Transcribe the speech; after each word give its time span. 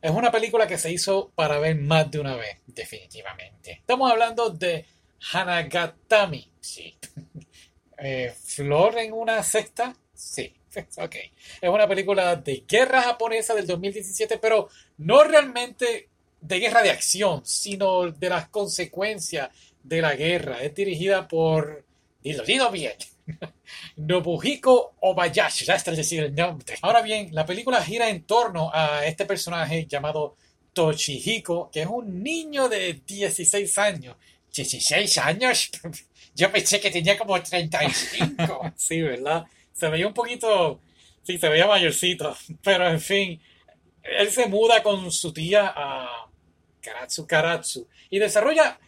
Es 0.00 0.12
una 0.12 0.30
película 0.30 0.66
que 0.68 0.78
se 0.78 0.92
hizo 0.92 1.32
para 1.34 1.58
ver 1.58 1.76
más 1.76 2.10
de 2.10 2.20
una 2.20 2.36
vez, 2.36 2.58
definitivamente. 2.66 3.72
Estamos 3.72 4.10
hablando 4.10 4.50
de 4.50 4.86
Hanagatami. 5.32 6.50
Sí. 6.60 6.96
Eh, 7.98 8.30
¿Flor 8.44 8.98
en 8.98 9.14
una 9.14 9.42
sexta? 9.42 9.96
Sí. 10.12 10.54
Ok. 10.98 11.16
Es 11.62 11.70
una 11.70 11.88
película 11.88 12.36
de 12.36 12.64
guerra 12.68 13.00
japonesa 13.00 13.54
del 13.54 13.66
2017, 13.66 14.36
pero 14.36 14.68
no 14.98 15.24
realmente 15.24 16.10
de 16.40 16.58
guerra 16.58 16.82
de 16.82 16.90
acción, 16.90 17.40
sino 17.44 18.10
de 18.10 18.28
las 18.28 18.48
consecuencias 18.48 19.48
de 19.82 20.02
la 20.02 20.14
guerra. 20.14 20.62
Es 20.62 20.74
dirigida 20.74 21.26
por. 21.26 21.84
Dilo, 22.22 22.44
dilo 22.44 22.70
bien. 22.70 22.92
Nobuhiko 23.96 24.96
Obayashi, 25.00 25.64
ya 25.64 25.74
está 25.74 25.90
decir 25.90 26.24
el 26.24 26.34
nombre. 26.34 26.76
Ahora 26.82 27.02
bien, 27.02 27.28
la 27.32 27.44
película 27.44 27.82
gira 27.82 28.08
en 28.08 28.24
torno 28.24 28.70
a 28.72 29.04
este 29.06 29.24
personaje 29.24 29.86
llamado 29.86 30.36
Tochihiko, 30.72 31.70
que 31.70 31.82
es 31.82 31.86
un 31.86 32.22
niño 32.22 32.68
de 32.68 33.00
16 33.06 33.78
años. 33.78 34.16
16 34.54 35.18
años. 35.18 35.70
Yo 36.34 36.52
pensé 36.52 36.80
que 36.80 36.90
tenía 36.90 37.18
como 37.18 37.40
35. 37.40 38.72
sí, 38.76 39.00
¿verdad? 39.00 39.44
Se 39.72 39.88
veía 39.88 40.06
un 40.06 40.14
poquito. 40.14 40.80
Sí, 41.22 41.38
se 41.38 41.48
veía 41.48 41.66
mayorcito. 41.66 42.36
Pero 42.62 42.88
en 42.88 43.00
fin, 43.00 43.40
él 44.02 44.30
se 44.30 44.46
muda 44.46 44.82
con 44.82 45.10
su 45.10 45.32
tía 45.32 45.72
a 45.74 46.28
Karatsu 46.80 47.26
Karatsu 47.26 47.88
y 48.10 48.18
desarrolla 48.18 48.78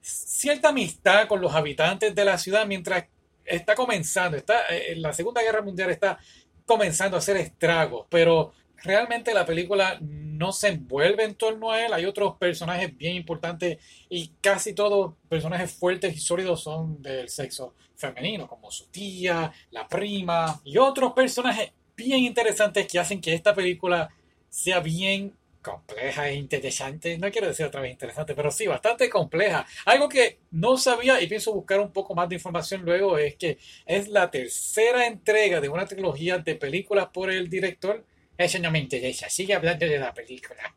cierta 0.00 0.68
amistad 0.70 1.26
con 1.28 1.40
los 1.40 1.54
habitantes 1.54 2.14
de 2.14 2.24
la 2.24 2.36
ciudad 2.36 2.66
mientras 2.66 3.04
está 3.44 3.74
comenzando, 3.74 4.36
está, 4.36 4.66
eh, 4.68 4.94
la 4.96 5.12
Segunda 5.12 5.42
Guerra 5.42 5.62
Mundial 5.62 5.90
está 5.90 6.18
comenzando 6.66 7.16
a 7.16 7.18
hacer 7.18 7.36
estragos, 7.36 8.06
pero 8.08 8.52
realmente 8.82 9.34
la 9.34 9.46
película 9.46 9.98
no 10.00 10.52
se 10.52 10.68
envuelve 10.68 11.24
en 11.24 11.34
torno 11.34 11.70
a 11.70 11.84
él. 11.84 11.92
Hay 11.92 12.04
otros 12.04 12.36
personajes 12.36 12.96
bien 12.96 13.16
importantes 13.16 13.78
y 14.08 14.32
casi 14.40 14.74
todos 14.74 15.14
personajes 15.28 15.72
fuertes 15.72 16.16
y 16.16 16.20
sólidos 16.20 16.62
son 16.62 17.00
del 17.02 17.28
sexo 17.28 17.74
femenino, 17.96 18.46
como 18.48 18.70
su 18.70 18.86
tía, 18.86 19.52
la 19.70 19.88
prima 19.88 20.60
y 20.64 20.78
otros 20.78 21.12
personajes 21.12 21.72
bien 21.96 22.20
interesantes 22.20 22.86
que 22.86 22.98
hacen 22.98 23.20
que 23.20 23.32
esta 23.32 23.54
película 23.54 24.10
sea 24.48 24.80
bien 24.80 25.34
compleja 25.64 26.28
e 26.28 26.34
interesante. 26.34 27.18
No 27.18 27.32
quiero 27.32 27.48
decir 27.48 27.66
otra 27.66 27.80
vez 27.80 27.90
interesante, 27.90 28.34
pero 28.34 28.50
sí, 28.52 28.66
bastante 28.66 29.08
compleja. 29.08 29.66
Algo 29.86 30.08
que 30.08 30.38
no 30.52 30.76
sabía 30.76 31.20
y 31.20 31.26
pienso 31.26 31.52
buscar 31.52 31.80
un 31.80 31.90
poco 31.90 32.14
más 32.14 32.28
de 32.28 32.36
información 32.36 32.82
luego 32.82 33.18
es 33.18 33.34
que 33.34 33.58
es 33.86 34.08
la 34.08 34.30
tercera 34.30 35.06
entrega 35.06 35.60
de 35.60 35.68
una 35.68 35.86
trilogía 35.86 36.38
de 36.38 36.54
películas 36.54 37.08
por 37.12 37.30
el 37.30 37.48
director. 37.48 38.04
Eso 38.36 38.58
no 38.58 38.70
me 38.70 38.78
interesa. 38.78 39.28
Sigue 39.28 39.54
hablando 39.54 39.86
de 39.86 39.98
la 39.98 40.12
película. 40.12 40.74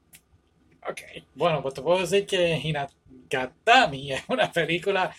Ok. 0.90 1.02
Bueno, 1.36 1.62
pues 1.62 1.74
te 1.74 1.82
puedo 1.82 2.00
decir 2.00 2.26
que 2.26 2.58
Hinagatami 2.58 4.14
es 4.14 4.24
una 4.30 4.52
película 4.52 5.14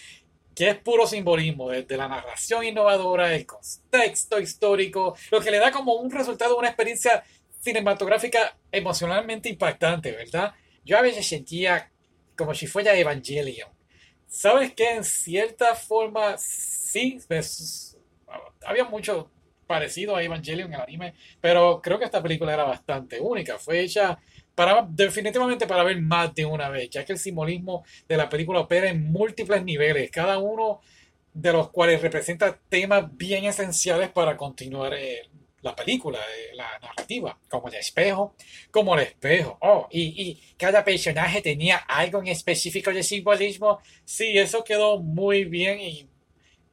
que 0.55 0.70
es 0.70 0.77
puro 0.77 1.06
simbolismo, 1.06 1.70
desde 1.70 1.96
la 1.96 2.08
narración 2.08 2.64
innovadora, 2.64 3.33
el 3.33 3.46
contexto 3.46 4.41
histórico, 4.41 5.14
lo 5.30 5.41
que 5.41 5.52
le 5.52 5.58
da 5.58 5.70
como 5.70 5.94
un 5.94 6.11
resultado, 6.11 6.58
una 6.58 6.66
experiencia 6.66 7.22
cinematográfica 7.61 8.56
emocionalmente 8.70 9.48
impactante, 9.48 10.12
¿verdad? 10.12 10.55
Yo 10.84 10.98
a 10.98 11.03
veces 11.03 11.27
sentía 11.27 11.91
como 12.37 12.55
si 12.55 12.67
fuera 12.67 12.97
Evangelion. 12.97 13.69
¿Sabes 14.27 14.75
qué? 14.75 14.95
En 14.95 15.05
cierta 15.05 15.75
forma, 15.75 16.36
sí, 16.39 17.19
había 18.64 18.84
mucho 18.84 19.31
parecido 19.67 20.17
a 20.17 20.23
Evangelion 20.23 20.69
en 20.69 20.75
el 20.75 20.81
anime, 20.81 21.14
pero 21.41 21.81
creo 21.83 21.98
que 21.98 22.05
esta 22.05 22.23
película 22.23 22.55
era 22.55 22.64
bastante 22.64 23.20
única. 23.20 23.59
Fue 23.59 23.81
hecha 23.81 24.19
para, 24.55 24.86
definitivamente 24.89 25.67
para 25.67 25.84
ver 25.84 26.01
más 26.01 26.34
de 26.34 26.45
una 26.45 26.69
vez, 26.69 26.91
ya 26.91 27.05
que 27.05 27.12
el 27.12 27.19
simbolismo 27.19 27.84
de 28.09 28.17
la 28.17 28.29
película 28.29 28.61
opera 28.61 28.89
en 28.89 29.11
múltiples 29.11 29.64
niveles, 29.64 30.11
cada 30.11 30.39
uno 30.39 30.80
de 31.33 31.52
los 31.52 31.70
cuales 31.70 32.02
representa 32.02 32.58
temas 32.68 33.17
bien 33.17 33.45
esenciales 33.45 34.11
para 34.11 34.36
continuar 34.36 34.95
el, 34.95 35.30
la 35.63 35.74
película, 35.74 36.19
eh, 36.19 36.55
la 36.55 36.79
narrativa, 36.80 37.39
como 37.48 37.69
el 37.69 37.74
espejo, 37.74 38.35
como 38.70 38.95
el 38.95 39.01
espejo. 39.01 39.58
Oh, 39.61 39.89
y, 39.91 40.02
y, 40.02 40.42
cada 40.57 40.85
personaje 40.85 41.41
tenía 41.42 41.79
algo 41.79 42.20
en 42.20 42.29
específico 42.29 42.92
de 42.92 43.02
simbolismo. 43.02 43.80
Sí, 44.05 44.39
eso 44.39 44.64
quedó 44.64 45.01
muy 45.01 45.45
bien 45.45 45.80
y 45.80 46.08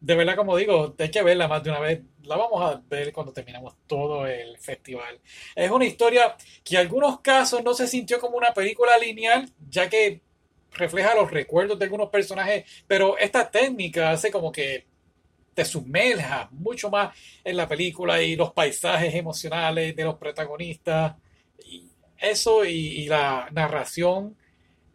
de 0.06 0.16
verdad, 0.16 0.35
como 0.35 0.56
digo, 0.56 0.94
hay 1.00 1.09
que 1.09 1.24
verla 1.24 1.47
más 1.47 1.63
de 1.63 1.72
una 1.72 1.79
vez. 1.79 2.01
La 2.24 2.38
vamos 2.38 2.62
a 2.62 2.81
ver 2.88 3.12
cuando 3.12 3.34
terminemos 3.34 3.75
todo 3.88 4.28
el 4.28 4.57
festival. 4.59 5.19
Es 5.56 5.72
una 5.72 5.85
historia 5.85 6.35
que 6.63 6.75
en 6.75 6.81
algunos 6.81 7.22
casos 7.22 7.63
no 7.63 7.74
se 7.74 7.88
sintió 7.88 8.19
como 8.19 8.38
una 8.38 8.53
película 8.53 8.97
lineal, 9.00 9.50
ya 9.68 9.90
que 9.90 10.22
refleja 10.74 11.16
los 11.16 11.31
recuerdos 11.31 11.79
de 11.79 11.85
algunos 11.85 12.09
personajes, 12.09 12.66
pero 12.85 13.18
esta 13.18 13.50
técnica 13.50 14.12
hace 14.12 14.29
como 14.29 14.51
que 14.51 14.85
te 15.55 15.66
sumerjas 15.66 16.51
mucho 16.51 16.89
más 16.91 17.17
en 17.43 17.57
la 17.57 17.67
película 17.67 18.21
y 18.21 18.35
los 18.35 18.51
paisajes 18.51 19.16
emocionales 19.16 19.95
de 19.95 20.03
los 20.03 20.16
protagonistas. 20.16 21.16
Y 21.66 21.89
eso 22.19 22.66
y, 22.66 23.07
la 23.07 23.47
narración 23.51 24.35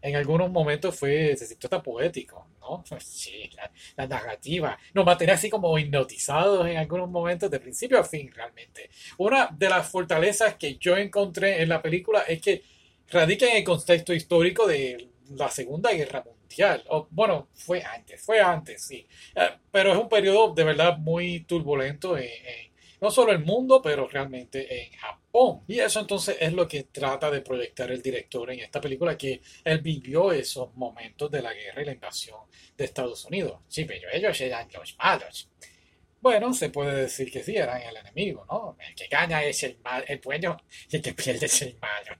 en 0.03 0.16
algunos 0.16 0.50
momentos 0.50 0.97
fue, 0.99 1.34
se 1.37 1.47
sintió 1.47 1.66
hasta 1.66 1.82
poético, 1.82 2.47
¿no? 2.60 2.84
La, 3.97 4.06
narrativa 4.06 4.78
nos 4.94 5.04
mantenía 5.04 5.34
así 5.34 5.50
como 5.50 5.78
hipnotizados 5.78 6.66
en 6.66 6.76
algunos 6.76 7.10
momentos, 7.10 7.50
de 7.50 7.59
principio 7.60 7.99
a 7.99 8.04
fin, 8.04 8.31
realmente. 8.32 8.91
Una 9.19 9.49
de 9.50 9.69
las 9.69 9.88
fortalezas 9.88 10.54
que 10.56 10.76
yo 10.76 10.97
encontré 10.97 11.62
en 11.62 11.70
la 11.70 11.82
película 11.82 12.20
es 12.22 12.41
que 12.41 12.62
radica 13.09 13.47
en 13.47 13.56
el 13.59 13.65
contexto 13.65 14.12
histórico 14.12 14.66
de 14.66 15.09
la 15.31 15.49
Segunda 15.49 15.91
Guerra 15.93 16.22
Mundial 16.22 16.40
o, 16.88 17.09
bueno, 17.11 17.49
fue 17.55 17.83
antes, 17.83 18.22
fue 18.22 18.41
antes, 18.41 18.83
sí. 18.83 19.06
Eh, 19.34 19.50
pero 19.71 19.93
es 19.93 19.99
un 19.99 20.09
periodo 20.09 20.53
de 20.55 20.65
verdad 20.65 20.99
muy 20.99 21.41
turbulento 21.41 22.16
en, 22.16 22.31
no 23.00 23.11
solo 23.11 23.33
el 23.33 23.41
mundo, 23.41 23.81
pero 23.83 24.06
realmente 24.09 24.84
en 24.84 24.93
Japón. 24.93 25.62
Y 25.66 25.78
eso 25.78 26.00
entonces 26.00 26.37
es 26.41 26.53
lo 26.53 26.69
que 26.69 26.84
trata 26.84 27.31
de 27.31 27.41
proyectar 27.41 27.91
el 27.91 28.03
director 28.03 28.50
en 28.50 28.61
esta 28.61 28.81
película, 28.81 29.16
que 29.16 29.41
él 29.65 29.81
vivió 29.81 30.33
esos 30.33 30.75
momentos 30.75 31.31
de 31.31 31.43
la 31.43 31.53
guerra 31.53 31.83
y 31.83 31.87
la 31.87 31.93
invasión 31.93 32.41
de 32.77 32.84
Estados 32.84 33.25
Unidos. 33.25 33.61
Sí, 33.69 33.84
pero 33.84 34.09
ellos 34.12 34.38
eran 34.41 34.69
los 34.72 34.97
malos. 34.99 35.49
Bueno, 36.21 36.53
se 36.53 36.69
puede 36.69 37.03
decir 37.03 37.32
que 37.32 37.43
sí, 37.43 37.56
eran 37.56 37.81
el 37.81 37.97
enemigo, 37.97 38.44
¿no? 38.50 38.77
El 38.87 38.94
que 38.94 39.06
gana 39.06 39.43
es 39.43 39.62
el, 39.62 39.78
mal, 39.82 40.05
el 40.06 40.19
bueno 40.19 40.59
y 40.91 40.97
el 40.97 41.03
que 41.03 41.15
pierde 41.15 41.47
es 41.47 41.62
el 41.62 41.78
malo. 41.81 42.17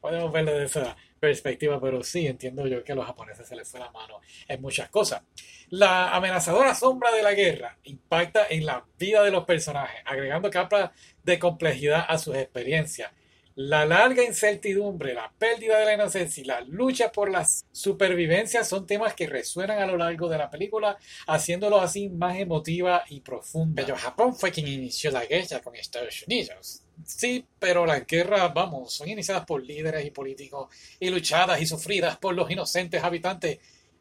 Podemos 0.00 0.32
verlo 0.32 0.52
de 0.52 0.64
esa 0.64 0.96
perspectiva, 1.18 1.80
pero 1.80 2.02
sí 2.02 2.26
entiendo 2.26 2.66
yo 2.66 2.82
que 2.82 2.92
a 2.92 2.94
los 2.94 3.06
japoneses 3.06 3.46
se 3.46 3.54
les 3.54 3.68
fue 3.68 3.78
la 3.78 3.92
mano 3.92 4.20
en 4.48 4.60
muchas 4.60 4.88
cosas. 4.88 5.22
La 5.68 6.14
amenazadora 6.14 6.74
sombra 6.74 7.12
de 7.12 7.22
la 7.22 7.32
guerra 7.32 7.78
impacta 7.84 8.46
en 8.50 8.66
la 8.66 8.84
vida 8.98 9.22
de 9.22 9.30
los 9.30 9.44
personajes, 9.44 10.00
agregando 10.04 10.50
capas 10.50 10.90
de 11.22 11.38
complejidad 11.38 12.04
a 12.08 12.18
sus 12.18 12.34
experiencias. 12.34 13.12
La 13.54 13.84
larga 13.84 14.24
incertidumbre, 14.24 15.12
la 15.12 15.30
pérdida 15.38 15.78
de 15.78 15.84
la 15.84 15.94
inocencia 15.94 16.40
y 16.40 16.46
la 16.46 16.62
lucha 16.62 17.12
por 17.12 17.30
la 17.30 17.46
supervivencia 17.70 18.64
son 18.64 18.86
temas 18.86 19.14
que 19.14 19.26
resuenan 19.26 19.78
a 19.78 19.86
lo 19.86 19.98
largo 19.98 20.28
de 20.28 20.38
la 20.38 20.48
película, 20.48 20.96
haciéndolo 21.26 21.78
así 21.78 22.08
más 22.08 22.38
emotiva 22.38 23.04
y 23.10 23.20
profunda. 23.20 23.82
Pero 23.82 23.96
Japón 23.96 24.34
fue 24.34 24.50
quien 24.50 24.68
inició 24.68 25.10
la 25.10 25.26
guerra 25.26 25.60
con 25.60 25.76
Estados 25.76 26.24
Unidos. 26.26 26.82
Sí, 27.04 27.44
pero 27.58 27.86
las 27.86 28.06
guerras, 28.06 28.52
vamos, 28.54 28.92
son 28.92 29.08
iniciadas 29.08 29.44
por 29.44 29.62
líderes 29.62 30.04
y 30.04 30.10
políticos 30.10 30.68
y 31.00 31.10
luchadas 31.10 31.60
y 31.60 31.66
sufridas 31.66 32.16
por 32.18 32.34
los 32.34 32.50
inocentes 32.50 33.02
habitantes. 33.02 33.58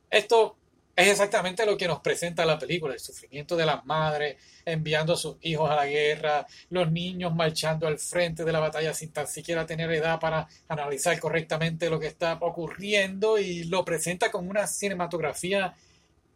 Esto 0.09 0.57
es 0.95 1.07
exactamente 1.07 1.66
lo 1.66 1.78
que 1.78 1.88
nos 1.88 2.00
presenta 2.01 2.45
la 2.45 2.59
película, 2.59 2.94
el 2.94 3.00
sufrimiento 3.00 3.56
de 3.56 3.66
las 3.66 3.85
madres 3.85 4.38
enviando 4.66 5.13
a 5.13 5.17
sus 5.17 5.38
hijos 5.41 5.69
a 5.69 5.75
la 5.75 5.85
guerra, 5.85 6.45
los 6.69 6.91
niños 6.91 7.34
marchando 7.34 7.88
al 7.88 7.97
frente 7.97 8.44
de 8.44 8.51
la 8.51 8.59
batalla 8.59 8.94
sin 8.94 9.11
tan 9.11 9.28
siquiera 9.28 9.66
tener 9.66 9.91
edad 9.91 10.20
para 10.20 10.47
analizar 10.67 11.20
correctamente 11.20 11.90
lo 11.90 11.99
que 11.99 12.08
está 12.08 12.37
ocurriendo 12.41 13.37
y 13.37 13.64
lo 13.64 13.85
presenta 13.85 14.29
con 14.29 14.47
una 14.47 14.67
cinematografía 14.67 15.73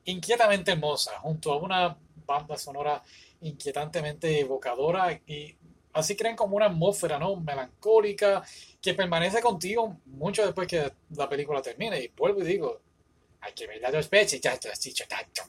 inquietamente 0.06 0.72
hermosa, 0.72 1.20
junto 1.20 1.52
a 1.52 1.58
una 1.58 1.98
banda 2.26 2.58
sonora 2.58 3.04
inquietantemente 3.42 4.40
evocadora 4.40 5.12
y 5.28 5.56
Así 5.96 6.14
crean 6.14 6.36
como 6.36 6.58
una 6.58 6.66
atmósfera, 6.66 7.18
¿no? 7.18 7.38
Melancólica, 7.38 8.44
que 8.82 8.94
permanece 8.94 9.42
contigo 9.42 9.98
mucho 10.08 10.46
después 10.46 10.68
que 10.68 10.92
la 11.12 11.30
película 11.30 11.62
termine. 11.62 12.02
Y 12.02 12.08
vuelvo 12.10 12.42
y 12.42 12.46
digo, 12.46 12.82
hay 13.40 13.54
que 13.54 13.66
verla 13.66 13.92
dos 13.92 14.10
veces, 14.10 14.42
ya 14.42 14.58
te 14.58 14.70
has 14.70 14.82
dicho 14.82 15.06
tanto. 15.08 15.44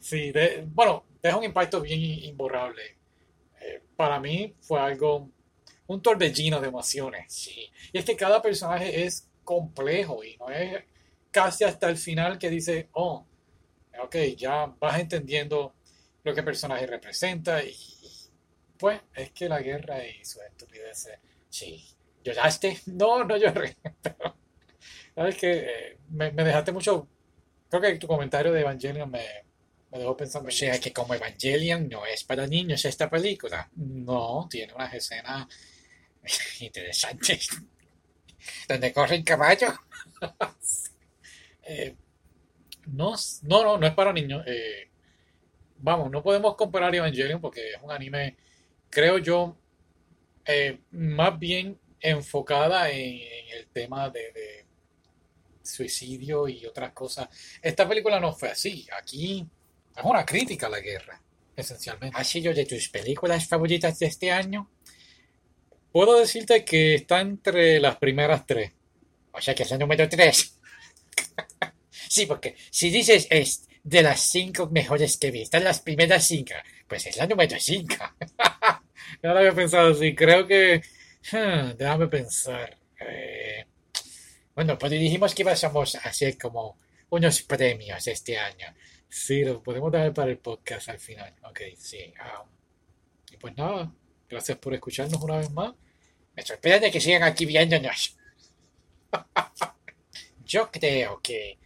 sí, 0.00 0.32
bueno, 0.66 1.04
deja 1.22 1.36
un 1.36 1.44
impacto 1.44 1.80
bien 1.80 2.00
imborrable. 2.02 2.96
Eh, 3.60 3.80
para 3.94 4.18
mí 4.18 4.52
fue 4.60 4.80
algo, 4.80 5.30
un 5.86 6.02
torbellino 6.02 6.60
de 6.60 6.66
emociones, 6.66 7.32
sí. 7.32 7.70
Y 7.92 7.98
es 7.98 8.04
que 8.04 8.16
cada 8.16 8.42
personaje 8.42 9.04
es 9.04 9.28
complejo 9.44 10.24
y 10.24 10.36
no 10.38 10.50
es 10.50 10.82
casi 11.30 11.62
hasta 11.62 11.88
el 11.88 11.96
final 11.96 12.36
que 12.36 12.50
dice, 12.50 12.88
oh, 12.94 13.24
ok, 14.02 14.16
ya 14.36 14.66
vas 14.80 14.98
entendiendo 14.98 15.72
lo 16.24 16.34
que 16.34 16.40
el 16.40 16.46
personaje 16.46 16.84
representa 16.88 17.62
y 17.62 17.76
Pues 18.78 19.00
es 19.14 19.30
que 19.30 19.48
la 19.48 19.60
guerra 19.60 20.04
y 20.06 20.24
su 20.24 20.40
estupidez. 20.40 21.08
Sí. 21.48 21.84
¿Lloraste? 22.22 22.80
No, 22.86 23.24
no 23.24 23.36
lloré. 23.36 23.76
Pero, 24.02 24.36
¿sabes 25.14 25.36
qué? 25.36 25.98
me, 26.10 26.30
me, 26.32 26.44
dejaste 26.44 26.72
mucho. 26.72 27.08
Creo 27.68 27.82
que 27.82 27.98
tu 27.98 28.06
comentario 28.06 28.52
de 28.52 28.60
Evangelion 28.60 29.10
me, 29.10 29.24
me 29.90 29.98
dejó 29.98 30.16
pensando. 30.16 30.48
O 30.48 30.52
sea 30.52 30.78
que 30.80 30.92
como 30.92 31.14
Evangelion 31.14 31.88
no 31.88 32.04
es 32.06 32.24
para 32.24 32.46
niños 32.46 32.84
esta 32.84 33.08
película. 33.08 33.70
No, 33.76 34.46
tiene 34.50 34.72
unas 34.74 34.92
escenas 34.94 35.46
interesantes. 36.60 37.48
Donde 38.68 38.92
corren 38.92 39.22
caballos. 39.22 39.74
eh, 41.62 41.94
no, 42.86 43.14
no, 43.42 43.64
no, 43.64 43.78
no 43.78 43.86
es 43.86 43.94
para 43.94 44.12
niños. 44.12 44.44
Eh, 44.46 44.88
vamos, 45.78 46.10
no 46.10 46.22
podemos 46.22 46.56
comparar 46.56 46.94
Evangelion 46.94 47.40
porque 47.40 47.70
es 47.70 47.82
un 47.82 47.90
anime, 47.90 48.36
creo 48.90 49.18
yo, 49.18 49.56
eh, 50.44 50.80
más 50.92 51.38
bien 51.38 51.78
enfocada 52.00 52.90
en, 52.90 53.14
en 53.14 53.56
el 53.56 53.66
tema 53.68 54.10
de, 54.10 54.32
de, 54.32 54.66
suicidio 55.66 56.48
y 56.48 56.64
otras 56.64 56.92
cosas. 56.92 57.28
Esta 57.60 57.88
película 57.88 58.20
no 58.20 58.32
fue 58.32 58.50
así. 58.50 58.86
Aquí 58.98 59.46
es 59.96 60.04
una 60.04 60.24
crítica 60.24 60.66
a 60.66 60.70
la 60.70 60.80
guerra, 60.80 61.20
esencialmente. 61.54 62.18
¿Ha 62.18 62.24
sido 62.24 62.54
de 62.54 62.64
tus 62.64 62.88
películas 62.88 63.46
favoritas 63.46 63.98
de 63.98 64.06
este 64.06 64.30
año? 64.30 64.70
Puedo 65.92 66.18
decirte 66.18 66.64
que 66.64 66.94
está 66.94 67.20
entre 67.20 67.80
las 67.80 67.96
primeras 67.96 68.46
tres. 68.46 68.72
O 69.32 69.40
sea 69.40 69.54
que 69.54 69.64
es 69.64 69.70
la 69.70 69.78
número 69.78 70.08
tres. 70.08 70.58
sí, 71.90 72.26
porque 72.26 72.56
si 72.70 72.90
dices 72.90 73.26
es 73.30 73.66
de 73.82 74.02
las 74.02 74.20
cinco 74.20 74.68
mejores 74.70 75.16
que 75.16 75.30
vi, 75.30 75.42
están 75.42 75.64
las 75.64 75.80
primeras 75.80 76.26
cinco, 76.26 76.54
pues 76.88 77.06
es 77.06 77.16
la 77.16 77.26
número 77.26 77.56
cinco. 77.58 77.96
no 79.22 79.32
lo 79.32 79.38
había 79.38 79.52
pensado 79.52 79.92
así. 79.92 80.14
Creo 80.14 80.46
que 80.46 80.82
Hmm, 81.32 81.76
déjame 81.76 82.06
pensar. 82.06 82.76
Eh, 83.00 83.66
bueno, 84.54 84.78
pues 84.78 84.92
dijimos 84.92 85.34
que 85.34 85.42
íbamos 85.42 85.94
a 85.96 85.98
hacer 86.08 86.38
como 86.38 86.78
unos 87.10 87.42
premios 87.42 88.06
este 88.06 88.38
año. 88.38 88.66
Sí, 89.08 89.44
lo 89.44 89.62
podemos 89.62 89.90
dar 89.92 90.12
para 90.14 90.30
el 90.30 90.38
podcast 90.38 90.88
al 90.88 90.98
final. 90.98 91.34
Ok, 91.42 91.60
sí. 91.76 92.12
Um, 92.20 92.48
y 93.32 93.36
pues 93.38 93.56
nada, 93.56 93.92
gracias 94.28 94.58
por 94.58 94.74
escucharnos 94.74 95.20
una 95.20 95.38
vez 95.38 95.50
más. 95.50 95.74
Me 96.34 96.42
sorprende 96.42 96.90
que 96.92 97.00
sigan 97.00 97.24
aquí 97.24 97.44
viéndonos. 97.44 98.16
yo 100.44 100.70
creo 100.70 101.20
que 101.20 101.58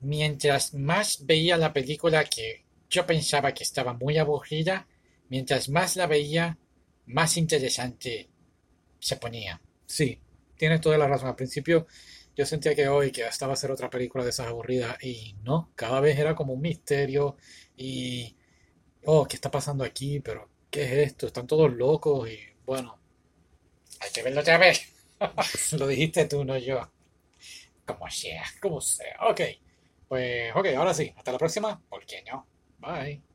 mientras 0.00 0.72
más 0.74 1.26
veía 1.26 1.56
la 1.58 1.72
película 1.72 2.24
que 2.24 2.64
yo 2.88 3.06
pensaba 3.06 3.52
que 3.52 3.64
estaba 3.64 3.92
muy 3.92 4.16
aburrida, 4.18 4.86
mientras 5.28 5.68
más 5.68 5.96
la 5.96 6.06
veía, 6.06 6.58
más 7.06 7.36
interesante 7.36 8.28
se 8.98 9.16
ponía. 9.16 9.60
Sí, 9.86 10.20
tienes 10.56 10.80
toda 10.80 10.98
la 10.98 11.06
razón. 11.06 11.28
Al 11.28 11.36
principio 11.36 11.86
yo 12.36 12.44
sentía 12.46 12.74
que 12.74 12.88
hoy 12.88 13.12
que 13.12 13.26
estaba 13.26 13.52
a 13.52 13.54
hacer 13.54 13.70
otra 13.70 13.90
película 13.90 14.24
de 14.24 14.30
esas 14.30 14.48
aburridas 14.48 15.02
y 15.02 15.36
no, 15.42 15.70
cada 15.76 16.00
vez 16.00 16.18
era 16.18 16.34
como 16.34 16.54
un 16.54 16.60
misterio 16.60 17.36
y, 17.76 18.36
oh, 19.04 19.26
¿qué 19.26 19.36
está 19.36 19.50
pasando 19.50 19.84
aquí? 19.84 20.20
Pero, 20.20 20.48
¿qué 20.70 20.84
es 20.84 21.08
esto? 21.08 21.26
Están 21.26 21.46
todos 21.46 21.72
locos 21.72 22.28
y 22.28 22.38
bueno. 22.64 22.98
Hay 24.00 24.10
que 24.10 24.22
verlo 24.22 24.40
otra 24.40 24.58
vez. 24.58 24.82
Lo 25.78 25.86
dijiste 25.86 26.26
tú, 26.26 26.44
no 26.44 26.58
yo. 26.58 26.90
Como 27.86 28.10
sea. 28.10 28.44
Como 28.60 28.80
sea. 28.80 29.16
Ok. 29.28 29.40
Pues, 30.08 30.54
ok, 30.54 30.66
ahora 30.76 30.94
sí. 30.94 31.12
Hasta 31.16 31.32
la 31.32 31.38
próxima. 31.38 31.80
¿Por 31.88 32.04
qué 32.04 32.22
no? 32.22 32.46
Bye. 32.78 33.33